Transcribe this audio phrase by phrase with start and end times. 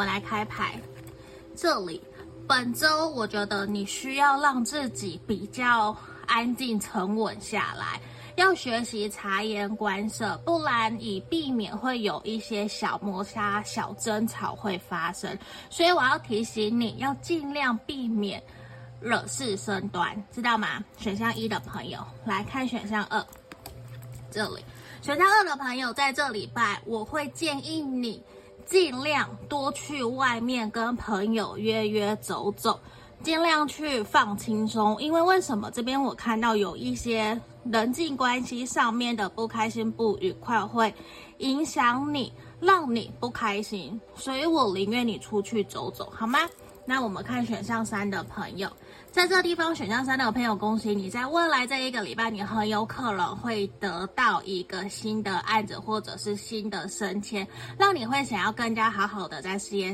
[0.00, 0.80] 我来开牌，
[1.54, 2.00] 这里
[2.48, 5.94] 本周我觉得你需要让自己比较
[6.26, 8.00] 安静沉稳下来，
[8.34, 15.38] 要学习察言观色，不然以避免会有一些小摩擦、小争吵会发生。
[15.68, 18.42] 所以我要提醒你要尽量避免
[19.02, 20.82] 惹事生端，知道吗？
[20.96, 23.22] 选项一的朋友来看选项二，
[24.30, 24.64] 这里
[25.02, 28.24] 选项二的朋友在这礼拜我会建议你。
[28.66, 32.78] 尽量多去外面跟朋友约约走走，
[33.22, 35.00] 尽量去放轻松。
[35.02, 40.94] 因为为什么这边我看到有一些人际关系上面的不开心、不愉快，会
[41.38, 44.00] 影响你，让你不开心。
[44.14, 46.38] 所以我宁愿你出去走走，好吗？
[46.90, 48.68] 那我们看选项三的朋友。
[49.12, 57.46] 在这地方选项三的朋友，恭喜你，在未来这一个礼拜，你很有可能会得到一个新的案子，或者是新的升迁，
[57.78, 59.88] 让你会想要更加好好的在事业